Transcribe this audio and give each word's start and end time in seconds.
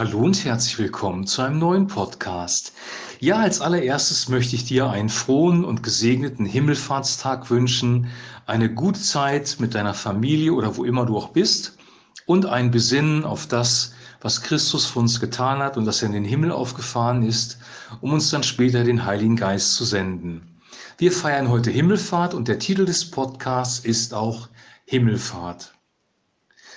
Hallo 0.00 0.20
und 0.20 0.46
herzlich 0.46 0.78
willkommen 0.78 1.26
zu 1.26 1.42
einem 1.42 1.58
neuen 1.58 1.86
Podcast. 1.86 2.72
Ja, 3.18 3.36
als 3.36 3.60
allererstes 3.60 4.30
möchte 4.30 4.56
ich 4.56 4.64
dir 4.64 4.88
einen 4.88 5.10
frohen 5.10 5.62
und 5.62 5.82
gesegneten 5.82 6.46
Himmelfahrtstag 6.46 7.50
wünschen, 7.50 8.06
eine 8.46 8.72
gute 8.72 8.98
Zeit 8.98 9.56
mit 9.58 9.74
deiner 9.74 9.92
Familie 9.92 10.54
oder 10.54 10.78
wo 10.78 10.84
immer 10.84 11.04
du 11.04 11.18
auch 11.18 11.28
bist 11.28 11.76
und 12.24 12.46
ein 12.46 12.70
Besinnen 12.70 13.24
auf 13.26 13.46
das, 13.46 13.92
was 14.22 14.40
Christus 14.40 14.86
für 14.86 15.00
uns 15.00 15.20
getan 15.20 15.58
hat 15.58 15.76
und 15.76 15.84
dass 15.84 16.00
er 16.00 16.06
in 16.06 16.14
den 16.14 16.24
Himmel 16.24 16.50
aufgefahren 16.50 17.22
ist, 17.22 17.58
um 18.00 18.14
uns 18.14 18.30
dann 18.30 18.42
später 18.42 18.84
den 18.84 19.04
Heiligen 19.04 19.36
Geist 19.36 19.74
zu 19.74 19.84
senden. 19.84 20.62
Wir 20.96 21.12
feiern 21.12 21.50
heute 21.50 21.70
Himmelfahrt 21.70 22.32
und 22.32 22.48
der 22.48 22.58
Titel 22.58 22.86
des 22.86 23.10
Podcasts 23.10 23.84
ist 23.84 24.14
auch 24.14 24.48
Himmelfahrt. 24.86 25.74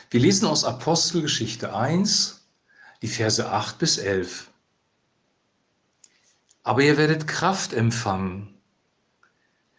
Wir 0.10 0.20
lesen 0.20 0.46
aus 0.46 0.66
Apostelgeschichte 0.66 1.74
1, 1.74 2.43
die 3.04 3.10
Verse 3.10 3.52
8 3.52 3.78
bis 3.80 3.98
11. 3.98 4.50
Aber 6.64 6.82
ihr 6.82 6.98
werdet 6.98 7.28
Kraft 7.28 7.74
empfangen, 7.74 8.48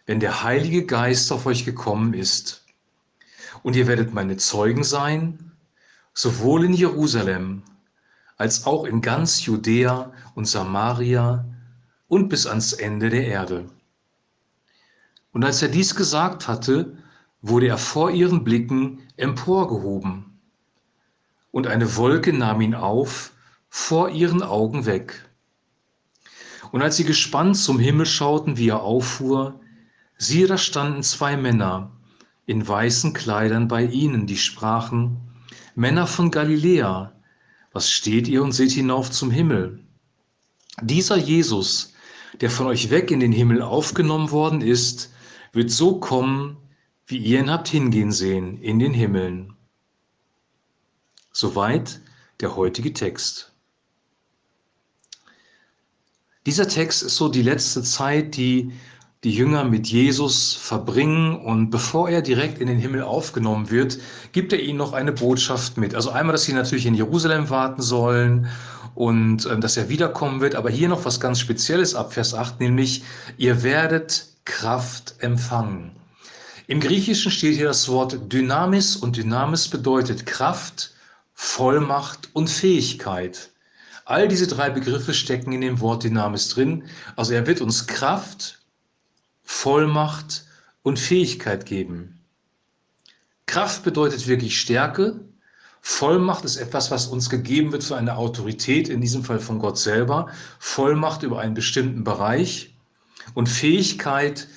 wenn 0.04 0.20
der 0.20 0.44
Heilige 0.44 0.84
Geist 0.84 1.32
auf 1.32 1.46
euch 1.46 1.64
gekommen 1.64 2.12
ist. 2.12 2.66
Und 3.62 3.76
ihr 3.76 3.86
werdet 3.86 4.12
meine 4.12 4.36
Zeugen 4.36 4.84
sein, 4.84 5.52
sowohl 6.12 6.66
in 6.66 6.74
Jerusalem 6.74 7.62
als 8.36 8.66
auch 8.66 8.84
in 8.84 9.00
ganz 9.00 9.46
Judäa 9.46 10.12
und 10.34 10.44
Samaria 10.44 11.46
und 12.08 12.28
bis 12.28 12.46
ans 12.46 12.74
Ende 12.74 13.08
der 13.08 13.26
Erde. 13.26 13.70
Und 15.32 15.44
als 15.44 15.62
er 15.62 15.68
dies 15.68 15.94
gesagt 15.94 16.46
hatte, 16.46 16.98
wurde 17.40 17.68
er 17.68 17.78
vor 17.78 18.10
ihren 18.10 18.44
Blicken 18.44 19.00
emporgehoben 19.16 20.33
und 21.54 21.68
eine 21.68 21.94
Wolke 21.94 22.32
nahm 22.32 22.60
ihn 22.62 22.74
auf, 22.74 23.30
vor 23.68 24.10
ihren 24.10 24.42
Augen 24.42 24.86
weg. 24.86 25.24
Und 26.72 26.82
als 26.82 26.96
sie 26.96 27.04
gespannt 27.04 27.56
zum 27.56 27.78
Himmel 27.78 28.06
schauten, 28.06 28.56
wie 28.56 28.70
er 28.70 28.82
auffuhr, 28.82 29.60
siehe, 30.18 30.48
da 30.48 30.58
standen 30.58 31.04
zwei 31.04 31.36
Männer 31.36 31.92
in 32.44 32.66
weißen 32.66 33.12
Kleidern 33.12 33.68
bei 33.68 33.84
ihnen, 33.84 34.26
die 34.26 34.36
sprachen, 34.36 35.20
Männer 35.76 36.08
von 36.08 36.32
Galiläa, 36.32 37.12
was 37.72 37.88
steht 37.88 38.26
ihr 38.26 38.42
und 38.42 38.50
seht 38.50 38.72
hinauf 38.72 39.12
zum 39.12 39.30
Himmel? 39.30 39.78
Dieser 40.82 41.16
Jesus, 41.16 41.92
der 42.40 42.50
von 42.50 42.66
euch 42.66 42.90
weg 42.90 43.12
in 43.12 43.20
den 43.20 43.32
Himmel 43.32 43.62
aufgenommen 43.62 44.32
worden 44.32 44.60
ist, 44.60 45.12
wird 45.52 45.70
so 45.70 46.00
kommen, 46.00 46.56
wie 47.06 47.18
ihr 47.18 47.38
ihn 47.38 47.50
habt 47.50 47.68
hingehen 47.68 48.10
sehen 48.10 48.60
in 48.60 48.80
den 48.80 48.92
Himmeln. 48.92 49.53
Soweit 51.36 52.00
der 52.40 52.54
heutige 52.54 52.92
Text. 52.92 53.50
Dieser 56.46 56.68
Text 56.68 57.02
ist 57.02 57.16
so 57.16 57.28
die 57.28 57.42
letzte 57.42 57.82
Zeit, 57.82 58.36
die 58.36 58.72
die 59.24 59.32
Jünger 59.32 59.64
mit 59.64 59.88
Jesus 59.88 60.52
verbringen 60.52 61.34
und 61.34 61.70
bevor 61.70 62.08
er 62.08 62.22
direkt 62.22 62.60
in 62.60 62.68
den 62.68 62.78
Himmel 62.78 63.02
aufgenommen 63.02 63.70
wird, 63.70 63.98
gibt 64.30 64.52
er 64.52 64.60
ihnen 64.60 64.78
noch 64.78 64.92
eine 64.92 65.10
Botschaft 65.10 65.76
mit. 65.76 65.96
Also 65.96 66.10
einmal, 66.10 66.34
dass 66.34 66.44
sie 66.44 66.52
natürlich 66.52 66.86
in 66.86 66.94
Jerusalem 66.94 67.50
warten 67.50 67.82
sollen 67.82 68.46
und 68.94 69.44
äh, 69.46 69.58
dass 69.58 69.76
er 69.76 69.88
wiederkommen 69.88 70.40
wird, 70.40 70.54
aber 70.54 70.70
hier 70.70 70.88
noch 70.88 71.04
was 71.04 71.18
ganz 71.18 71.40
Spezielles 71.40 71.96
ab 71.96 72.12
Vers 72.12 72.32
8, 72.32 72.60
nämlich 72.60 73.02
ihr 73.38 73.64
werdet 73.64 74.28
Kraft 74.44 75.16
empfangen. 75.18 75.90
Im 76.68 76.78
Griechischen 76.78 77.32
steht 77.32 77.56
hier 77.56 77.66
das 77.66 77.88
Wort 77.88 78.32
Dynamis 78.32 78.94
und 78.94 79.16
Dynamis 79.16 79.66
bedeutet 79.66 80.26
Kraft, 80.26 80.93
Vollmacht 81.34 82.30
und 82.32 82.48
Fähigkeit. 82.48 83.50
All 84.04 84.28
diese 84.28 84.46
drei 84.46 84.70
Begriffe 84.70 85.14
stecken 85.14 85.52
in 85.52 85.60
dem 85.60 85.80
Wort 85.80 86.04
Dynamis 86.04 86.48
drin. 86.48 86.84
Also 87.16 87.34
er 87.34 87.46
wird 87.46 87.60
uns 87.60 87.86
Kraft, 87.86 88.60
Vollmacht 89.42 90.44
und 90.82 90.98
Fähigkeit 90.98 91.66
geben. 91.66 92.20
Kraft 93.46 93.82
bedeutet 93.82 94.26
wirklich 94.26 94.58
Stärke. 94.58 95.20
Vollmacht 95.80 96.44
ist 96.44 96.56
etwas, 96.56 96.90
was 96.90 97.06
uns 97.06 97.28
gegeben 97.28 97.72
wird 97.72 97.84
für 97.84 97.96
eine 97.96 98.16
Autorität, 98.16 98.88
in 98.88 99.00
diesem 99.00 99.22
Fall 99.22 99.38
von 99.38 99.58
Gott 99.58 99.78
selber. 99.78 100.28
Vollmacht 100.58 101.22
über 101.22 101.40
einen 101.40 101.54
bestimmten 101.54 102.04
Bereich. 102.04 102.74
Und 103.34 103.48
Fähigkeit 103.48 104.48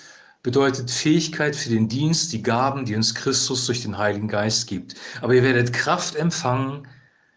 bedeutet 0.47 0.89
Fähigkeit 0.89 1.57
für 1.57 1.67
den 1.67 1.89
Dienst, 1.89 2.31
die 2.31 2.41
Gaben, 2.41 2.85
die 2.85 2.95
uns 2.95 3.13
Christus 3.13 3.65
durch 3.65 3.81
den 3.81 3.97
Heiligen 3.97 4.29
Geist 4.29 4.65
gibt. 4.67 4.95
Aber 5.19 5.33
ihr 5.33 5.43
werdet 5.43 5.73
Kraft 5.73 6.15
empfangen, 6.15 6.87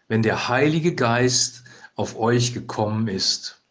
wenn 0.07 0.23
der 0.23 0.47
Heilige 0.47 0.95
Geist 0.95 1.65
auf 1.95 2.17
euch 2.17 2.53
gekommen 2.53 3.09
ist. 3.09 3.61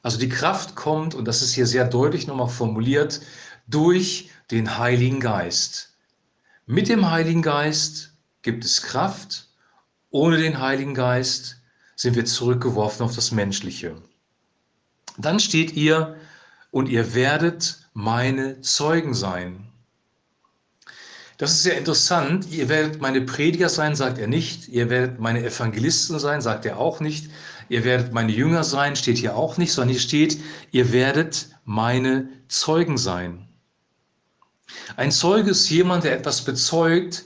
Also 0.00 0.18
die 0.18 0.30
Kraft 0.30 0.76
kommt, 0.76 1.14
und 1.14 1.28
das 1.28 1.42
ist 1.42 1.52
hier 1.52 1.66
sehr 1.66 1.84
deutlich 1.84 2.26
nochmal 2.26 2.48
formuliert, 2.48 3.20
durch 3.66 4.30
den 4.50 4.78
Heiligen 4.78 5.20
Geist. 5.20 5.92
Mit 6.64 6.88
dem 6.88 7.10
Heiligen 7.10 7.42
Geist 7.42 8.14
gibt 8.40 8.64
es 8.64 8.80
Kraft, 8.80 9.50
ohne 10.08 10.38
den 10.38 10.58
Heiligen 10.58 10.94
Geist 10.94 11.60
sind 11.96 12.16
wir 12.16 12.24
zurückgeworfen 12.24 13.04
auf 13.04 13.14
das 13.14 13.30
Menschliche. 13.30 13.94
Dann 15.18 15.38
steht 15.38 15.74
ihr, 15.74 16.16
und 16.70 16.88
ihr 16.88 17.14
werdet 17.14 17.79
meine 17.92 18.60
Zeugen 18.60 19.14
sein. 19.14 19.66
Das 21.38 21.52
ist 21.52 21.62
sehr 21.62 21.78
interessant. 21.78 22.50
Ihr 22.50 22.68
werdet 22.68 23.00
meine 23.00 23.22
Prediger 23.22 23.70
sein, 23.70 23.96
sagt 23.96 24.18
er 24.18 24.26
nicht. 24.26 24.68
Ihr 24.68 24.90
werdet 24.90 25.20
meine 25.20 25.42
Evangelisten 25.42 26.18
sein, 26.18 26.42
sagt 26.42 26.66
er 26.66 26.78
auch 26.78 27.00
nicht. 27.00 27.30
Ihr 27.70 27.84
werdet 27.84 28.12
meine 28.12 28.32
Jünger 28.32 28.62
sein, 28.64 28.94
steht 28.96 29.16
hier 29.16 29.36
auch 29.36 29.56
nicht, 29.56 29.72
sondern 29.72 29.92
hier 29.92 30.00
steht, 30.00 30.38
ihr 30.72 30.92
werdet 30.92 31.48
meine 31.64 32.28
Zeugen 32.48 32.98
sein. 32.98 33.48
Ein 34.96 35.12
Zeuge 35.12 35.52
ist 35.52 35.70
jemand, 35.70 36.04
der 36.04 36.16
etwas 36.16 36.44
bezeugt 36.44 37.24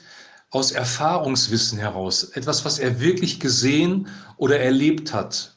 aus 0.51 0.71
Erfahrungswissen 0.71 1.79
heraus, 1.79 2.25
etwas, 2.25 2.65
was 2.65 2.79
er 2.79 3.01
wirklich 3.01 3.41
gesehen 3.41 4.07
oder 4.37 4.61
erlebt 4.61 5.13
hat. 5.13 5.54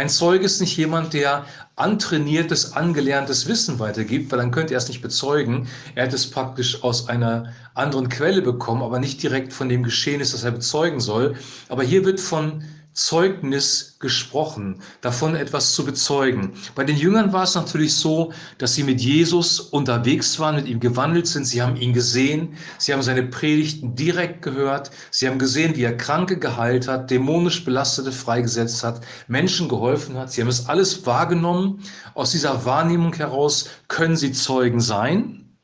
Ein 0.00 0.08
Zeuge 0.08 0.46
ist 0.46 0.62
nicht 0.62 0.78
jemand, 0.78 1.12
der 1.12 1.44
antrainiertes, 1.76 2.72
angelerntes 2.72 3.46
Wissen 3.46 3.78
weitergibt, 3.78 4.32
weil 4.32 4.38
dann 4.38 4.50
könnte 4.50 4.72
er 4.72 4.78
es 4.78 4.88
nicht 4.88 5.02
bezeugen. 5.02 5.68
Er 5.94 6.04
hat 6.04 6.14
es 6.14 6.30
praktisch 6.30 6.82
aus 6.82 7.10
einer 7.10 7.52
anderen 7.74 8.08
Quelle 8.08 8.40
bekommen, 8.40 8.82
aber 8.82 8.98
nicht 8.98 9.22
direkt 9.22 9.52
von 9.52 9.68
dem 9.68 9.82
Geschehen 9.82 10.22
ist, 10.22 10.32
das 10.32 10.42
er 10.42 10.52
bezeugen 10.52 11.00
soll. 11.00 11.34
Aber 11.68 11.82
hier 11.82 12.02
wird 12.06 12.18
von 12.18 12.64
Zeugnis 12.92 13.96
gesprochen, 14.00 14.82
davon 15.00 15.36
etwas 15.36 15.74
zu 15.74 15.84
bezeugen. 15.84 16.54
Bei 16.74 16.82
den 16.82 16.96
Jüngern 16.96 17.32
war 17.32 17.44
es 17.44 17.54
natürlich 17.54 17.94
so, 17.94 18.32
dass 18.58 18.74
sie 18.74 18.82
mit 18.82 19.00
Jesus 19.00 19.60
unterwegs 19.60 20.38
waren, 20.40 20.56
mit 20.56 20.66
ihm 20.66 20.80
gewandelt 20.80 21.28
sind. 21.28 21.44
Sie 21.44 21.62
haben 21.62 21.76
ihn 21.76 21.92
gesehen, 21.92 22.56
sie 22.78 22.92
haben 22.92 23.02
seine 23.02 23.22
Predigten 23.22 23.94
direkt 23.94 24.42
gehört, 24.42 24.90
sie 25.12 25.28
haben 25.28 25.38
gesehen, 25.38 25.76
wie 25.76 25.84
er 25.84 25.96
Kranke 25.96 26.38
geheilt 26.38 26.88
hat, 26.88 27.10
dämonisch 27.10 27.64
Belastete 27.64 28.10
freigesetzt 28.10 28.82
hat, 28.82 29.02
Menschen 29.28 29.68
geholfen 29.68 30.18
hat. 30.18 30.32
Sie 30.32 30.40
haben 30.40 30.48
es 30.48 30.68
alles 30.68 31.06
wahrgenommen. 31.06 31.84
Aus 32.14 32.32
dieser 32.32 32.64
Wahrnehmung 32.64 33.14
heraus 33.14 33.68
können 33.86 34.16
sie 34.16 34.32
Zeugen 34.32 34.80
sein, 34.80 35.56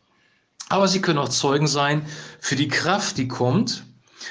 aber 0.69 0.87
sie 0.87 1.01
können 1.01 1.19
auch 1.19 1.29
Zeugen 1.29 1.67
sein 1.67 2.03
für 2.39 2.55
die 2.55 2.69
Kraft, 2.69 3.19
die 3.19 3.27
kommt 3.27 3.85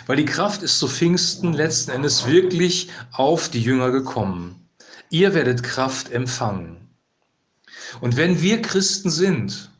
weil 0.05 0.17
die 0.17 0.25
Kraft 0.25 0.63
ist 0.63 0.79
zu 0.79 0.87
Pfingsten 0.87 1.53
letzten 1.53 1.91
Endes 1.91 2.27
wirklich 2.27 2.89
auf 3.11 3.49
die 3.49 3.61
Jünger 3.61 3.91
gekommen. 3.91 4.69
Ihr 5.09 5.33
werdet 5.33 5.63
Kraft 5.63 6.11
empfangen. 6.11 6.89
Und 8.01 8.17
wenn 8.17 8.41
wir 8.41 8.61
Christen 8.61 9.09
sind 9.09 9.71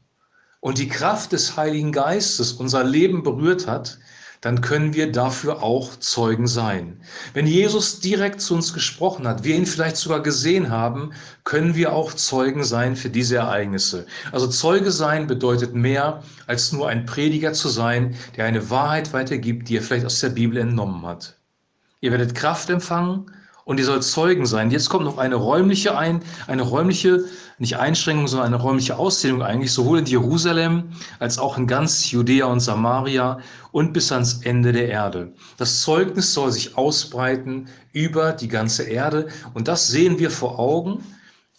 und 0.59 0.77
die 0.77 0.87
Kraft 0.87 1.31
des 1.31 1.57
Heiligen 1.57 1.91
Geistes 1.91 2.53
unser 2.53 2.83
Leben 2.83 3.23
berührt 3.23 3.67
hat, 3.67 3.97
dann 4.45 4.61
können 4.61 4.93
wir 4.93 5.11
dafür 5.11 5.63
auch 5.63 5.95
Zeugen 5.95 6.45
sein. 6.45 7.01
Wenn 7.33 7.47
Jesus 7.47 7.99
direkt 7.99 8.41
zu 8.41 8.53
uns 8.53 8.73
gesprochen 8.73 9.27
hat, 9.27 9.43
wir 9.43 9.55
ihn 9.55 9.65
vielleicht 9.65 9.97
sogar 9.97 10.21
gesehen 10.21 10.69
haben, 10.69 11.13
können 11.45 11.73
wir 11.73 11.93
auch 11.93 12.13
Zeugen 12.13 12.63
sein 12.63 12.95
für 12.95 13.09
diese 13.09 13.37
Ereignisse. 13.37 14.05
Also 14.31 14.45
Zeuge 14.45 14.91
sein 14.91 15.25
bedeutet 15.25 15.73
mehr, 15.73 16.21
als 16.45 16.71
nur 16.71 16.87
ein 16.87 17.07
Prediger 17.07 17.53
zu 17.53 17.69
sein, 17.69 18.15
der 18.37 18.45
eine 18.45 18.69
Wahrheit 18.69 19.13
weitergibt, 19.13 19.67
die 19.67 19.77
er 19.77 19.81
vielleicht 19.81 20.05
aus 20.05 20.19
der 20.19 20.29
Bibel 20.29 20.57
entnommen 20.59 21.07
hat. 21.07 21.39
Ihr 22.01 22.11
werdet 22.11 22.35
Kraft 22.35 22.69
empfangen 22.69 23.31
und 23.65 23.79
ihr 23.79 23.85
sollt 23.85 24.03
Zeugen 24.03 24.45
sein. 24.45 24.71
Jetzt 24.71 24.89
kommt 24.89 25.05
noch 25.05 25.17
eine 25.17 25.35
räumliche 25.35 25.97
ein, 25.97 26.21
eine 26.47 26.61
räumliche, 26.61 27.25
nicht 27.57 27.77
Einschränkung, 27.77 28.27
sondern 28.27 28.53
eine 28.53 28.61
räumliche 28.61 28.97
Auszählung 28.97 29.41
eigentlich, 29.41 29.73
sowohl 29.73 29.99
in 29.99 30.05
Jerusalem 30.05 30.91
als 31.19 31.37
auch 31.37 31.57
in 31.57 31.67
ganz 31.67 32.11
Judäa 32.11 32.45
und 32.45 32.59
Samaria 32.59 33.39
und 33.71 33.91
bis 33.91 34.11
ans 34.11 34.41
Ende 34.43 34.71
der 34.71 34.87
Erde. 34.87 35.33
Das 35.57 35.81
Zeugnis 35.81 36.33
soll 36.33 36.51
sich 36.51 36.77
ausbreiten 36.77 37.67
über 37.91 38.31
die 38.31 38.47
ganze 38.47 38.83
Erde 38.83 39.27
und 39.53 39.67
das 39.67 39.87
sehen 39.87 40.19
wir 40.19 40.29
vor 40.29 40.59
Augen. 40.59 41.03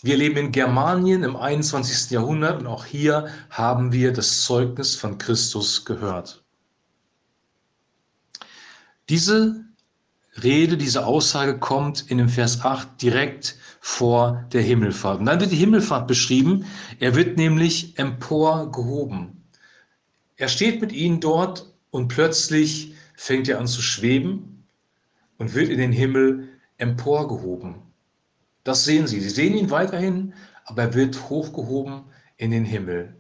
Wir 0.03 0.17
leben 0.17 0.37
in 0.37 0.53
Germanien 0.53 1.25
im 1.25 1.35
21. 1.35 2.11
Jahrhundert 2.11 2.61
und 2.61 2.69
auch 2.69 2.85
hier 2.85 3.26
haben 3.50 3.93
wir 3.93 4.12
das 4.12 4.44
Zeugnis 4.44 4.94
von 4.94 5.19
Christus 5.19 5.85
gehört. 5.85 6.44
Diese 9.08 9.67
Rede, 10.43 10.77
diese 10.77 11.06
Aussage 11.06 11.59
kommt 11.59 12.11
in 12.11 12.19
dem 12.19 12.29
Vers 12.29 12.65
8 12.65 13.00
direkt 13.00 13.56
vor 13.81 14.44
der 14.53 14.62
Himmelfahrt. 14.62 15.21
Und 15.21 15.27
dann 15.27 15.41
wird 15.41 15.53
die 15.53 15.56
Himmelfahrt 15.56 16.06
beschrieben. 16.06 16.67
Er 17.00 17.15
wird 17.15 17.37
nämlich 17.37 17.99
emporgehoben. 17.99 19.44
Er 20.37 20.49
steht 20.49 20.81
mit 20.81 20.93
ihnen 20.93 21.21
dort 21.21 21.73
und 21.91 22.09
plötzlich 22.09 22.94
fängt 23.15 23.49
er 23.49 23.59
an 23.59 23.67
zu 23.67 23.81
schweben 23.81 24.65
und 25.38 25.55
wird 25.55 25.71
in 25.71 25.79
den 25.79 25.93
Himmel 25.93 26.49
emporgehoben. 26.79 27.77
Das 28.65 28.85
sehen 28.85 29.06
Sie. 29.06 29.21
Sie 29.21 29.31
sehen 29.31 29.55
ihn 29.55 29.71
weiterhin, 29.71 30.35
aber 30.65 30.82
er 30.82 30.94
wird 30.94 31.31
hochgehoben 31.31 32.03
in 32.37 32.50
den 32.50 32.65
Himmel. 32.65 33.17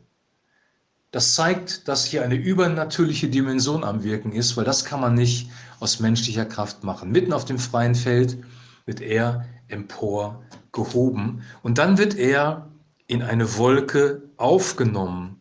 Das 1.12 1.34
zeigt, 1.34 1.88
dass 1.88 2.04
hier 2.04 2.24
eine 2.24 2.34
übernatürliche 2.34 3.28
Dimension 3.28 3.84
am 3.84 4.02
Wirken 4.02 4.32
ist, 4.32 4.56
weil 4.56 4.64
das 4.64 4.84
kann 4.84 5.00
man 5.00 5.14
nicht 5.14 5.50
aus 5.80 6.00
menschlicher 6.00 6.44
Kraft 6.44 6.84
machen. 6.84 7.10
Mitten 7.10 7.32
auf 7.32 7.44
dem 7.44 7.58
freien 7.58 7.94
Feld 7.94 8.38
wird 8.86 9.00
er 9.00 9.46
emporgehoben 9.68 11.42
und 11.62 11.78
dann 11.78 11.98
wird 11.98 12.16
er 12.16 12.68
in 13.06 13.22
eine 13.22 13.56
Wolke 13.56 14.22
aufgenommen. 14.36 15.40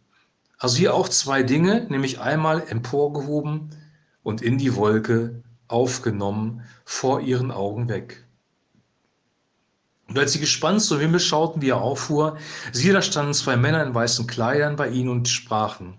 Also 0.57 0.77
hier 0.77 0.93
auch 0.93 1.09
zwei 1.09 1.43
Dinge, 1.43 1.85
nämlich 1.89 2.19
einmal 2.19 2.63
emporgehoben 2.67 3.69
und 4.23 4.41
in 4.41 4.57
die 4.57 4.75
Wolke 4.75 5.43
aufgenommen, 5.67 6.61
vor 6.85 7.21
ihren 7.21 7.51
Augen 7.51 7.89
weg. 7.89 8.24
Und 10.15 10.21
als 10.21 10.31
sie 10.31 10.39
gespannt 10.39 10.81
zum 10.81 11.01
Himmel 11.01 11.19
schauten, 11.19 11.61
wie 11.61 11.71
er 11.71 11.81
auffuhr, 11.81 12.37
siehe, 12.71 12.93
da 12.93 13.01
standen 13.01 13.33
zwei 13.33 13.57
Männer 13.57 13.83
in 13.83 13.93
weißen 13.93 14.27
Kleidern 14.27 14.77
bei 14.77 14.87
ihnen 14.87 15.09
und 15.09 15.27
sprachen. 15.27 15.95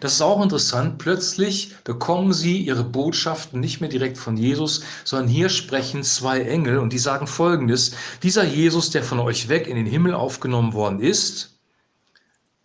Das 0.00 0.14
ist 0.14 0.22
auch 0.22 0.42
interessant. 0.42 0.98
Plötzlich 0.98 1.76
bekommen 1.84 2.32
sie 2.32 2.58
ihre 2.58 2.82
Botschaften 2.82 3.60
nicht 3.60 3.80
mehr 3.80 3.88
direkt 3.88 4.18
von 4.18 4.36
Jesus, 4.36 4.82
sondern 5.04 5.28
hier 5.28 5.50
sprechen 5.50 6.02
zwei 6.02 6.40
Engel 6.40 6.78
und 6.78 6.92
die 6.92 6.98
sagen 6.98 7.28
folgendes. 7.28 7.92
Dieser 8.24 8.42
Jesus, 8.42 8.90
der 8.90 9.04
von 9.04 9.20
euch 9.20 9.48
weg 9.48 9.68
in 9.68 9.76
den 9.76 9.86
Himmel 9.86 10.14
aufgenommen 10.14 10.72
worden 10.72 10.98
ist, 10.98 11.60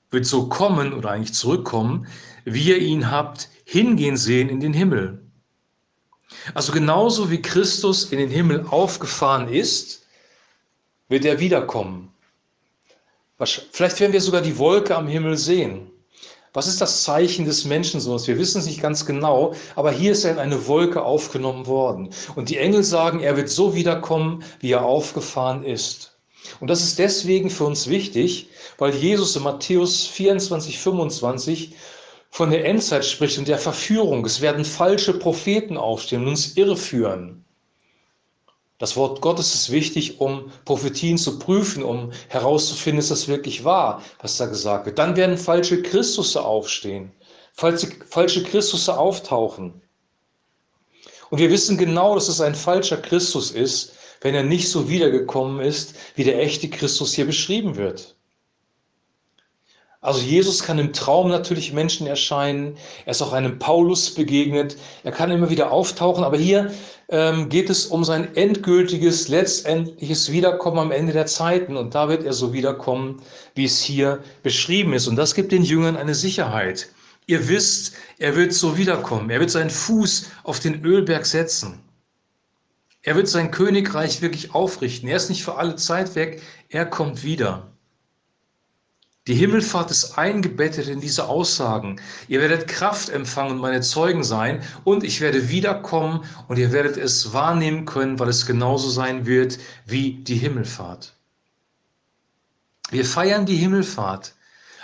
wird 0.09 0.25
so 0.25 0.49
kommen 0.49 0.91
oder 0.91 1.11
eigentlich 1.11 1.35
zurückkommen, 1.35 2.07
wie 2.45 2.69
ihr 2.69 2.79
ihn 2.79 3.11
habt 3.11 3.47
hingehen 3.63 4.17
sehen 4.17 4.49
in 4.49 4.59
den 4.59 4.73
Himmel. 4.73 5.21
Also 6.55 6.73
genauso 6.73 7.29
wie 7.29 7.43
Christus 7.43 8.05
in 8.05 8.17
den 8.17 8.31
Himmel 8.31 8.65
aufgefahren 8.71 9.47
ist, 9.47 10.02
wird 11.13 11.25
er 11.25 11.39
wiederkommen. 11.39 12.11
Vielleicht 13.71 13.99
werden 13.99 14.13
wir 14.13 14.21
sogar 14.21 14.41
die 14.41 14.57
Wolke 14.57 14.95
am 14.95 15.07
Himmel 15.07 15.37
sehen. 15.37 15.91
Was 16.53 16.67
ist 16.67 16.81
das 16.81 17.03
Zeichen 17.03 17.45
des 17.45 17.65
Menschensohns? 17.65 18.27
Wir 18.27 18.37
wissen 18.37 18.59
es 18.59 18.65
nicht 18.65 18.81
ganz 18.81 19.05
genau, 19.05 19.53
aber 19.75 19.91
hier 19.91 20.11
ist 20.11 20.23
er 20.23 20.31
in 20.31 20.39
eine 20.39 20.67
Wolke 20.67 21.03
aufgenommen 21.03 21.67
worden. 21.67 22.09
Und 22.35 22.49
die 22.49 22.57
Engel 22.57 22.83
sagen, 22.83 23.19
er 23.19 23.37
wird 23.37 23.49
so 23.49 23.75
wiederkommen, 23.75 24.43
wie 24.59 24.71
er 24.71 24.85
aufgefahren 24.85 25.63
ist. 25.63 26.17
Und 26.59 26.69
das 26.69 26.83
ist 26.83 26.99
deswegen 26.99 27.49
für 27.49 27.65
uns 27.65 27.87
wichtig, 27.87 28.49
weil 28.77 28.93
Jesus 28.93 29.35
in 29.35 29.43
Matthäus 29.43 30.07
24, 30.07 30.79
25 30.79 31.75
von 32.31 32.49
der 32.49 32.65
Endzeit 32.65 33.05
spricht 33.05 33.37
und 33.37 33.47
der 33.47 33.59
Verführung. 33.59 34.25
Es 34.25 34.41
werden 34.41 34.65
falsche 34.65 35.13
Propheten 35.13 35.77
aufstehen 35.77 36.23
und 36.23 36.29
uns 36.29 36.57
irreführen. 36.57 37.43
Das 38.79 38.95
Wort 38.95 39.21
Gottes 39.21 39.53
ist 39.53 39.71
wichtig, 39.71 40.19
um 40.19 40.51
Prophetien 40.65 41.17
zu 41.17 41.39
prüfen, 41.39 41.83
um 41.83 42.11
herauszufinden, 42.27 42.99
ist 42.99 43.11
das 43.11 43.27
wirklich 43.27 43.63
wahr, 43.63 44.01
was 44.19 44.37
da 44.37 44.47
gesagt 44.47 44.85
wird. 44.85 44.97
Dann 44.97 45.15
werden 45.15 45.37
falsche 45.37 45.81
Christusse 45.81 46.43
aufstehen, 46.43 47.11
falsche, 47.53 47.87
falsche 48.09 48.43
Christusse 48.43 48.97
auftauchen. 48.97 49.81
Und 51.29 51.39
wir 51.39 51.49
wissen 51.49 51.77
genau, 51.77 52.15
dass 52.15 52.27
es 52.27 52.41
ein 52.41 52.55
falscher 52.55 52.97
Christus 52.97 53.51
ist, 53.51 53.93
wenn 54.21 54.35
er 54.35 54.43
nicht 54.43 54.69
so 54.69 54.89
wiedergekommen 54.89 55.59
ist, 55.61 55.95
wie 56.15 56.23
der 56.23 56.39
echte 56.39 56.69
Christus 56.69 57.13
hier 57.13 57.25
beschrieben 57.25 57.75
wird. 57.75 58.15
Also 60.03 60.19
Jesus 60.19 60.61
kann 60.61 60.79
im 60.79 60.91
Traum 60.91 61.29
natürlich 61.29 61.71
Menschen 61.71 62.07
erscheinen. 62.07 62.75
Er 63.05 63.11
ist 63.11 63.21
auch 63.21 63.31
einem 63.31 63.57
Paulus 63.57 64.13
begegnet. 64.13 64.75
Er 65.05 65.13
kann 65.13 65.31
immer 65.31 65.49
wieder 65.49 65.71
auftauchen. 65.71 66.25
Aber 66.25 66.37
hier 66.37 66.73
ähm, 67.07 67.47
geht 67.47 67.69
es 67.69 67.85
um 67.85 68.03
sein 68.03 68.35
endgültiges, 68.35 69.29
letztendliches 69.29 70.29
Wiederkommen 70.29 70.77
am 70.77 70.91
Ende 70.91 71.13
der 71.13 71.25
Zeiten. 71.25 71.77
Und 71.77 71.95
da 71.95 72.09
wird 72.09 72.25
er 72.25 72.33
so 72.33 72.51
wiederkommen, 72.51 73.21
wie 73.55 73.63
es 73.63 73.81
hier 73.81 74.21
beschrieben 74.43 74.91
ist. 74.91 75.07
Und 75.07 75.15
das 75.15 75.35
gibt 75.35 75.53
den 75.53 75.63
Jüngern 75.63 75.95
eine 75.95 76.15
Sicherheit. 76.15 76.89
Ihr 77.25 77.47
wisst, 77.47 77.93
er 78.19 78.35
wird 78.35 78.51
so 78.51 78.77
wiederkommen. 78.77 79.29
Er 79.29 79.39
wird 79.39 79.51
seinen 79.51 79.69
Fuß 79.69 80.31
auf 80.43 80.59
den 80.59 80.83
Ölberg 80.83 81.25
setzen. 81.25 81.79
Er 83.03 83.15
wird 83.15 83.29
sein 83.29 83.51
Königreich 83.51 84.21
wirklich 84.21 84.53
aufrichten. 84.53 85.07
Er 85.07 85.15
ist 85.15 85.29
nicht 85.29 85.45
für 85.45 85.55
alle 85.55 85.77
Zeit 85.77 86.15
weg. 86.15 86.41
Er 86.67 86.85
kommt 86.85 87.23
wieder. 87.23 87.72
Die 89.27 89.35
Himmelfahrt 89.35 89.89
ist 89.89 90.17
eingebettet 90.17 90.89
in 90.89 90.99
diese 90.99 91.29
Aussagen. 91.29 92.01
Ihr 92.27 92.41
werdet 92.41 92.67
Kraft 92.67 93.07
empfangen 93.07 93.53
und 93.53 93.59
meine 93.59 93.79
Zeugen 93.79 94.23
sein 94.23 94.61
und 94.83 95.05
ich 95.05 95.21
werde 95.21 95.47
wiederkommen 95.47 96.25
und 96.49 96.57
ihr 96.57 96.73
werdet 96.73 96.97
es 96.97 97.31
wahrnehmen 97.31 97.85
können, 97.85 98.19
weil 98.19 98.27
es 98.27 98.45
genauso 98.45 98.89
sein 98.89 99.25
wird 99.25 99.59
wie 99.85 100.15
die 100.23 100.35
Himmelfahrt. 100.35 101.13
Wir 102.89 103.05
feiern 103.05 103.45
die 103.45 103.55
Himmelfahrt, 103.55 104.35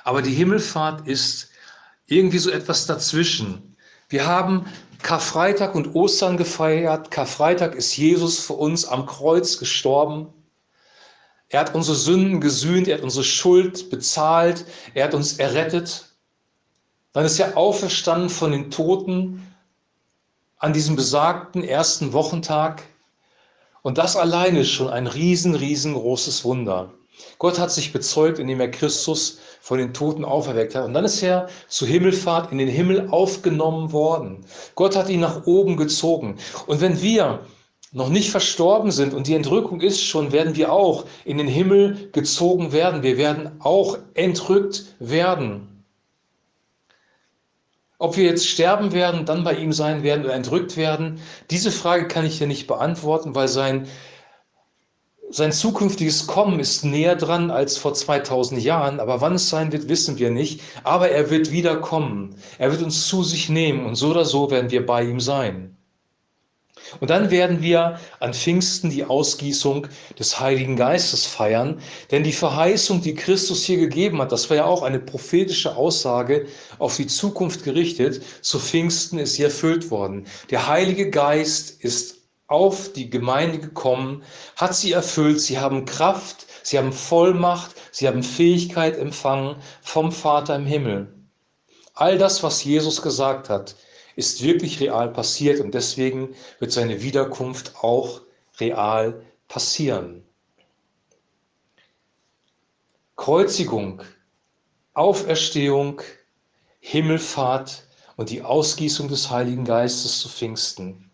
aber 0.06 0.21
die 0.21 0.33
Himmelfahrt 0.33 1.06
ist 1.06 1.50
irgendwie 2.07 2.39
so 2.39 2.50
etwas 2.50 2.85
dazwischen. 2.85 3.75
Wir 4.07 4.25
haben 4.25 4.65
Karfreitag 5.01 5.75
und 5.75 5.95
Ostern 5.95 6.38
gefeiert. 6.38 7.12
Karfreitag 7.12 7.75
ist 7.75 7.95
Jesus 7.97 8.39
für 8.39 8.53
uns 8.53 8.85
am 8.85 9.06
Kreuz 9.06 9.57
gestorben. 9.57 10.33
Er 11.50 11.62
hat 11.62 11.74
unsere 11.74 11.98
Sünden 11.98 12.42
gesühnt, 12.42 12.88
er 12.88 12.98
hat 12.98 13.04
unsere 13.04 13.24
Schuld 13.24 13.90
bezahlt, 13.90 14.66
er 14.94 15.06
hat 15.06 15.16
uns 15.16 15.40
errettet. 15.40 16.06
Dann 17.12 17.25
ist 17.25 17.40
er 17.40 17.57
auferstanden 17.57 18.30
von 18.30 18.51
den 18.51 18.69
Toten 18.69 19.48
an 20.57 20.74
diesem 20.74 20.96
besagten 20.96 21.63
ersten 21.63 22.13
Wochentag. 22.13 22.84
Und 23.81 23.98
das 23.98 24.16
alleine 24.16 24.60
ist 24.60 24.69
schon 24.69 24.90
ein 24.90 25.07
riesen, 25.07 25.56
riesengroßes 25.56 26.44
Wunder. 26.46 26.94
Gott 27.40 27.57
hat 27.57 27.72
sich 27.72 27.92
bezeugt, 27.92 28.38
indem 28.38 28.60
er 28.60 28.69
Christus 28.69 29.40
von 29.60 29.80
den 29.80 29.94
Toten 29.94 30.24
auferweckt 30.24 30.75
hat. 30.75 30.86
Und 30.86 30.94
dann 30.94 31.06
ist 31.06 31.22
er 31.24 31.50
zur 31.68 31.88
Himmelfahrt 31.88 32.52
in 32.52 32.60
den 32.60 32.68
Himmel 32.68 33.10
aufgenommen 33.10 33.92
worden. 33.92 34.45
Gott 34.75 34.95
hat 34.95 35.10
ihn 35.10 35.22
nach 35.22 35.45
oben 35.45 35.78
gezogen. 35.78 36.38
Und 36.68 36.80
wenn 36.80 37.02
wir 37.02 37.45
noch 37.91 38.09
nicht 38.09 38.30
verstorben 38.30 38.91
sind 38.91 39.13
und 39.13 39.27
die 39.27 39.33
Entrückung 39.33 39.81
ist 39.81 40.04
schon, 40.04 40.31
werden 40.31 40.56
wir 40.56 40.71
auch 40.71 41.06
in 41.25 41.37
den 41.37 41.47
Himmel 41.47 42.09
gezogen 42.11 42.71
werden. 42.71 43.02
Wir 43.02 43.18
werden 43.18 43.52
auch 43.59 43.97
entrückt 44.14 44.85
werden. 44.99 45.83
Ob 47.97 48.16
wir 48.16 48.25
jetzt 48.25 48.47
sterben 48.47 48.94
werden, 48.94 49.25
dann 49.25 49.44
bei 49.44 49.56
ihm 49.56 49.73
sein 49.73 50.04
werden 50.04 50.23
oder 50.23 50.35
entrückt 50.35 50.78
werden, 50.78 51.19
diese 51.49 51.71
Frage 51.71 52.07
kann 52.07 52.25
ich 52.25 52.37
hier 52.37 52.47
nicht 52.47 52.68
beantworten, 52.68 53.35
weil 53.35 53.49
sein, 53.49 53.87
sein 55.31 55.52
zukünftiges 55.52 56.25
Kommen 56.28 56.59
ist 56.59 56.85
näher 56.85 57.16
dran 57.16 57.52
als 57.52 57.78
vor 57.78 57.94
2000 57.94 58.61
Jahren. 58.61 58.99
Aber 58.99 59.19
wann 59.19 59.35
es 59.35 59.49
sein 59.49 59.71
wird, 59.71 59.90
wissen 59.90 60.18
wir 60.18 60.30
nicht. 60.30 60.61
Aber 60.83 61.09
er 61.09 61.30
wird 61.30 61.52
wieder 61.52 61.78
kommen. 61.78 62.35
Er 62.57 62.71
wird 62.71 62.83
uns 62.83 63.07
zu 63.07 63.23
sich 63.23 63.49
nehmen 63.49 63.85
und 63.85 63.95
so 63.95 64.11
oder 64.11 64.25
so 64.25 64.49
werden 64.49 64.71
wir 64.71 64.85
bei 64.85 65.04
ihm 65.04 65.19
sein. 65.19 65.79
Und 67.00 67.09
dann 67.09 67.31
werden 67.31 67.62
wir 67.62 68.00
an 68.19 68.33
Pfingsten 68.33 68.90
die 68.90 69.06
Ausgießung 69.06 69.88
des 70.18 70.40
Heiligen 70.40 70.76
Geistes 70.76 71.26
feiern, 71.26 71.80
denn 72.12 72.24
die 72.24 72.33
Verheißung, 72.33 73.02
die 73.02 73.16
Christus 73.16 73.64
hier 73.64 73.78
gegeben 73.78 74.21
hat, 74.21 74.31
das 74.31 74.50
war 74.50 74.57
ja 74.57 74.66
auch 74.66 74.83
eine 74.83 75.00
prophetische 75.00 75.76
Aussage 75.76 76.48
auf 76.80 76.95
die 76.95 77.07
Zukunft 77.07 77.64
gerichtet, 77.64 78.24
zu 78.42 78.59
Pfingsten 78.59 79.19
ist 79.19 79.36
sie 79.36 79.44
erfüllt 79.44 79.92
worden. 79.92 80.26
Der 80.50 80.68
Heilige 80.68 81.09
Geist 81.09 81.83
ist 81.83 82.19
auf 82.48 82.92
die 82.94 83.09
Gemeinde 83.09 83.59
gekommen, 83.59 84.24
hat 84.56 84.76
sie 84.76 84.92
erfüllt, 84.92 85.40
sie 85.40 85.59
haben 85.59 85.86
Kraft, 85.86 86.48
sie 86.64 86.78
haben 86.78 86.92
Vollmacht, 86.92 87.76
sie 87.92 88.07
haben 88.07 88.24
Fähigkeit 88.24 88.98
empfangen 88.98 89.56
vom 89.81 90.12
Vater 90.12 90.56
im 90.56 90.66
Himmel. 90.66 91.14
All 91.94 92.18
das, 92.18 92.42
was 92.42 92.64
Jesus 92.64 93.02
gesagt 93.02 93.50
hat, 93.50 93.76
ist 94.19 94.44
wirklich 94.44 94.81
real 94.81 95.09
passiert 95.11 95.61
und 95.61 95.73
deswegen 95.73 96.35
wird 96.59 96.73
seine 96.73 97.02
Wiederkunft 97.02 97.73
auch 97.81 98.21
real 98.59 99.26
passieren. 99.47 100.26
Kreuzigung, 103.16 104.02
Auferstehung, 104.94 106.02
Himmelfahrt 106.81 107.88
und 108.18 108.30
die 108.30 108.42
Ausgießung 108.42 109.07
des 109.07 109.30
Heiligen 109.30 109.64
Geistes 109.64 110.19
zu 110.19 110.28
Pfingsten 110.28 111.08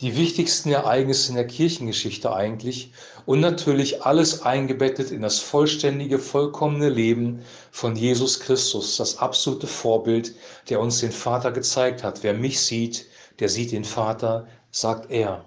die 0.00 0.16
wichtigsten 0.16 0.70
Ereignisse 0.70 1.30
in 1.30 1.36
der 1.36 1.46
Kirchengeschichte 1.46 2.32
eigentlich 2.32 2.92
und 3.24 3.40
natürlich 3.40 4.02
alles 4.02 4.42
eingebettet 4.42 5.10
in 5.10 5.22
das 5.22 5.38
vollständige, 5.38 6.18
vollkommene 6.18 6.88
Leben 6.88 7.44
von 7.70 7.94
Jesus 7.94 8.40
Christus, 8.40 8.96
das 8.96 9.18
absolute 9.18 9.66
Vorbild, 9.66 10.34
der 10.68 10.80
uns 10.80 11.00
den 11.00 11.12
Vater 11.12 11.52
gezeigt 11.52 12.02
hat. 12.02 12.22
Wer 12.22 12.34
mich 12.34 12.60
sieht, 12.60 13.06
der 13.38 13.48
sieht 13.48 13.72
den 13.72 13.84
Vater, 13.84 14.48
sagt 14.70 15.10
er. 15.10 15.44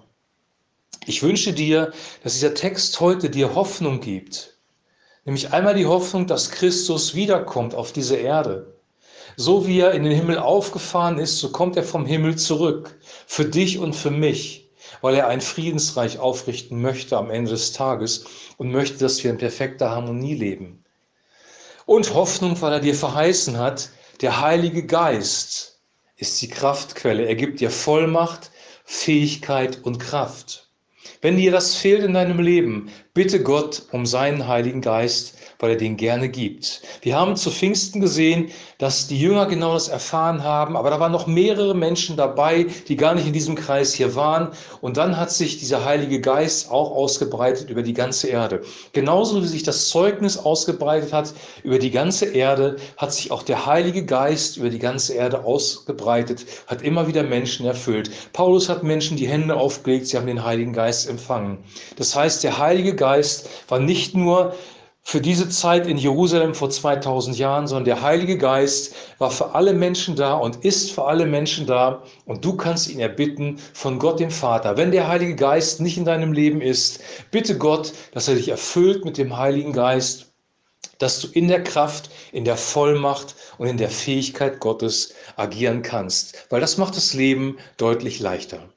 Ich 1.06 1.22
wünsche 1.22 1.52
dir, 1.52 1.92
dass 2.22 2.34
dieser 2.34 2.54
Text 2.54 3.00
heute 3.00 3.28
dir 3.28 3.54
Hoffnung 3.54 4.00
gibt. 4.00 4.58
Nämlich 5.24 5.52
einmal 5.52 5.74
die 5.74 5.86
Hoffnung, 5.86 6.26
dass 6.26 6.50
Christus 6.50 7.14
wiederkommt 7.14 7.74
auf 7.74 7.92
diese 7.92 8.16
Erde. 8.16 8.75
So 9.36 9.66
wie 9.66 9.80
er 9.80 9.92
in 9.92 10.04
den 10.04 10.14
Himmel 10.14 10.38
aufgefahren 10.38 11.18
ist, 11.18 11.38
so 11.38 11.50
kommt 11.50 11.76
er 11.76 11.82
vom 11.82 12.06
Himmel 12.06 12.36
zurück. 12.36 12.98
Für 13.26 13.44
dich 13.44 13.78
und 13.78 13.94
für 13.94 14.10
mich. 14.10 14.70
Weil 15.02 15.14
er 15.14 15.28
ein 15.28 15.42
Friedensreich 15.42 16.18
aufrichten 16.18 16.80
möchte 16.80 17.18
am 17.18 17.30
Ende 17.30 17.50
des 17.50 17.72
Tages 17.72 18.24
und 18.56 18.72
möchte, 18.72 18.98
dass 18.98 19.22
wir 19.22 19.30
in 19.30 19.36
perfekter 19.36 19.90
Harmonie 19.90 20.34
leben. 20.34 20.84
Und 21.84 22.14
Hoffnung, 22.14 22.60
weil 22.62 22.72
er 22.72 22.80
dir 22.80 22.94
verheißen 22.94 23.58
hat, 23.58 23.90
der 24.22 24.40
Heilige 24.40 24.86
Geist 24.86 25.80
ist 26.16 26.40
die 26.40 26.48
Kraftquelle. 26.48 27.26
Er 27.26 27.34
gibt 27.34 27.60
dir 27.60 27.70
Vollmacht, 27.70 28.50
Fähigkeit 28.84 29.84
und 29.84 29.98
Kraft. 29.98 30.70
Wenn 31.20 31.36
dir 31.36 31.52
das 31.52 31.74
fehlt 31.74 32.02
in 32.02 32.14
deinem 32.14 32.40
Leben, 32.40 32.90
bitte 33.12 33.42
Gott 33.42 33.82
um 33.92 34.06
seinen 34.06 34.48
Heiligen 34.48 34.80
Geist, 34.80 35.36
weil 35.58 35.70
er 35.70 35.76
den 35.76 35.96
gerne 35.96 36.28
gibt. 36.28 36.82
Wir 37.02 37.16
haben 37.16 37.36
zu 37.36 37.50
Pfingsten 37.50 38.00
gesehen, 38.00 38.50
dass 38.78 39.06
die 39.06 39.18
Jünger 39.18 39.46
genau 39.46 39.74
das 39.74 39.88
erfahren 39.88 40.42
haben, 40.44 40.76
aber 40.76 40.90
da 40.90 41.00
waren 41.00 41.12
noch 41.12 41.26
mehrere 41.26 41.74
Menschen 41.74 42.16
dabei, 42.16 42.66
die 42.88 42.96
gar 42.96 43.14
nicht 43.14 43.26
in 43.26 43.32
diesem 43.32 43.54
Kreis 43.54 43.94
hier 43.94 44.14
waren. 44.14 44.50
Und 44.80 44.96
dann 44.96 45.16
hat 45.16 45.30
sich 45.30 45.58
dieser 45.58 45.84
Heilige 45.84 46.20
Geist 46.20 46.70
auch 46.70 46.90
ausgebreitet 46.90 47.70
über 47.70 47.82
die 47.82 47.94
ganze 47.94 48.28
Erde. 48.28 48.62
Genauso 48.92 49.42
wie 49.42 49.46
sich 49.46 49.62
das 49.62 49.88
Zeugnis 49.88 50.36
ausgebreitet 50.36 51.12
hat 51.12 51.32
über 51.62 51.78
die 51.78 51.90
ganze 51.90 52.26
Erde, 52.26 52.76
hat 52.96 53.12
sich 53.12 53.30
auch 53.30 53.42
der 53.42 53.66
Heilige 53.66 54.04
Geist 54.04 54.56
über 54.58 54.68
die 54.68 54.78
ganze 54.78 55.14
Erde 55.14 55.44
ausgebreitet, 55.44 56.44
hat 56.66 56.82
immer 56.82 57.08
wieder 57.08 57.22
Menschen 57.22 57.66
erfüllt. 57.66 58.10
Paulus 58.32 58.68
hat 58.68 58.82
Menschen 58.82 59.16
die 59.16 59.28
Hände 59.28 59.56
aufgelegt, 59.56 60.06
sie 60.06 60.16
haben 60.16 60.26
den 60.26 60.44
Heiligen 60.44 60.72
Geist 60.72 61.08
empfangen. 61.08 61.58
Das 61.96 62.14
heißt, 62.14 62.44
der 62.44 62.58
Heilige 62.58 62.94
Geist 62.94 63.48
war 63.68 63.78
nicht 63.78 64.14
nur 64.14 64.54
für 65.16 65.22
diese 65.22 65.48
Zeit 65.48 65.86
in 65.86 65.96
Jerusalem 65.96 66.54
vor 66.54 66.68
2000 66.68 67.38
Jahren, 67.38 67.66
sondern 67.66 67.86
der 67.86 68.02
Heilige 68.02 68.36
Geist 68.36 68.94
war 69.16 69.30
für 69.30 69.54
alle 69.54 69.72
Menschen 69.72 70.14
da 70.14 70.34
und 70.34 70.62
ist 70.62 70.92
für 70.92 71.06
alle 71.06 71.24
Menschen 71.24 71.66
da 71.66 72.02
und 72.26 72.44
du 72.44 72.54
kannst 72.54 72.90
ihn 72.90 73.00
erbitten 73.00 73.58
von 73.72 73.98
Gott 73.98 74.20
dem 74.20 74.30
Vater. 74.30 74.76
Wenn 74.76 74.90
der 74.90 75.08
Heilige 75.08 75.34
Geist 75.34 75.80
nicht 75.80 75.96
in 75.96 76.04
deinem 76.04 76.34
Leben 76.34 76.60
ist, 76.60 77.00
bitte 77.30 77.56
Gott, 77.56 77.94
dass 78.12 78.28
er 78.28 78.34
dich 78.34 78.50
erfüllt 78.50 79.06
mit 79.06 79.16
dem 79.16 79.38
Heiligen 79.38 79.72
Geist, 79.72 80.34
dass 80.98 81.18
du 81.20 81.28
in 81.28 81.48
der 81.48 81.64
Kraft, 81.64 82.10
in 82.32 82.44
der 82.44 82.58
Vollmacht 82.58 83.36
und 83.56 83.68
in 83.68 83.78
der 83.78 83.88
Fähigkeit 83.88 84.60
Gottes 84.60 85.14
agieren 85.36 85.80
kannst, 85.80 86.44
weil 86.50 86.60
das 86.60 86.76
macht 86.76 86.94
das 86.94 87.14
Leben 87.14 87.56
deutlich 87.78 88.20
leichter. 88.20 88.68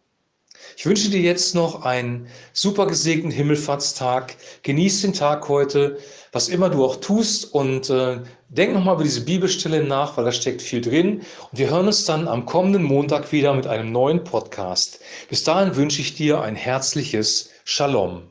Ich 0.77 0.85
wünsche 0.85 1.09
dir 1.09 1.19
jetzt 1.19 1.55
noch 1.55 1.83
einen 1.83 2.27
super 2.53 2.87
gesegneten 2.87 3.31
Himmelfahrtstag. 3.31 4.35
Genieß 4.63 5.01
den 5.01 5.13
Tag 5.13 5.49
heute, 5.49 5.97
was 6.31 6.47
immer 6.47 6.69
du 6.69 6.85
auch 6.85 6.97
tust 6.97 7.53
und 7.53 7.89
äh, 7.89 8.21
denk 8.49 8.73
nochmal 8.73 8.95
über 8.95 9.03
diese 9.03 9.25
Bibelstelle 9.25 9.83
nach, 9.83 10.15
weil 10.17 10.25
da 10.25 10.31
steckt 10.31 10.61
viel 10.61 10.81
drin. 10.81 11.21
Und 11.51 11.59
wir 11.59 11.69
hören 11.69 11.87
uns 11.87 12.05
dann 12.05 12.27
am 12.27 12.45
kommenden 12.45 12.83
Montag 12.83 13.31
wieder 13.31 13.53
mit 13.53 13.67
einem 13.67 13.91
neuen 13.91 14.23
Podcast. 14.23 14.99
Bis 15.29 15.43
dahin 15.43 15.75
wünsche 15.75 16.01
ich 16.01 16.15
dir 16.15 16.41
ein 16.41 16.55
herzliches 16.55 17.49
Shalom. 17.65 18.23